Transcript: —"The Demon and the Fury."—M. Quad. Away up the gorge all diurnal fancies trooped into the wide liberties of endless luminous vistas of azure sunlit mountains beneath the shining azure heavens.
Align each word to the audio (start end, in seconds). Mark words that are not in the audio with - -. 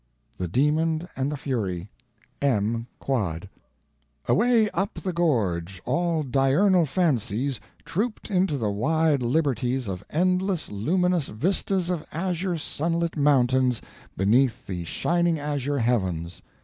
—"The 0.39 0.47
Demon 0.47 1.07
and 1.15 1.31
the 1.31 1.37
Fury."—M. 1.37 2.87
Quad. 2.97 3.47
Away 4.27 4.67
up 4.71 4.95
the 4.95 5.13
gorge 5.13 5.79
all 5.85 6.23
diurnal 6.23 6.87
fancies 6.87 7.59
trooped 7.85 8.31
into 8.31 8.57
the 8.57 8.71
wide 8.71 9.21
liberties 9.21 9.87
of 9.87 10.03
endless 10.09 10.71
luminous 10.71 11.27
vistas 11.27 11.91
of 11.91 12.03
azure 12.11 12.57
sunlit 12.57 13.15
mountains 13.15 13.79
beneath 14.17 14.65
the 14.65 14.85
shining 14.85 15.37
azure 15.37 15.77
heavens. 15.77 16.41